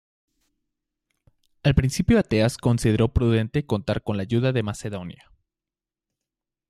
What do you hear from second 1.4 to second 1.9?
Al